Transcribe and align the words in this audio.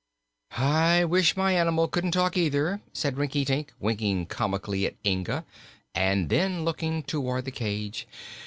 "I 0.57 1.05
wish 1.05 1.37
my 1.37 1.51
animal 1.53 1.87
couldn't 1.87 2.13
talk, 2.13 2.35
either," 2.35 2.81
said 2.91 3.19
Rinkitink, 3.19 3.71
winking 3.79 4.25
comically 4.25 4.87
at 4.87 4.95
Inga 5.05 5.45
and 5.93 6.27
then 6.29 6.65
looking 6.65 7.03
toward 7.03 7.45
the 7.45 7.51
cage. 7.51 8.07